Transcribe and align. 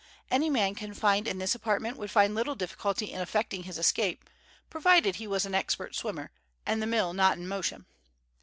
Any 0.31 0.49
man 0.49 0.73
confined 0.73 1.27
in 1.27 1.37
this 1.37 1.53
apartment 1.53 1.95
would 1.97 2.09
find 2.09 2.33
little 2.33 2.55
difficulty 2.55 3.11
in 3.11 3.21
effecting 3.21 3.61
his 3.61 3.77
escape, 3.77 4.27
provided 4.67 5.17
he 5.17 5.27
was 5.27 5.45
an 5.45 5.53
expert 5.53 5.93
swimmer, 5.95 6.31
and 6.65 6.81
the 6.81 6.87
mill 6.87 7.13
not 7.13 7.37
in 7.37 7.47
motion. 7.47 7.85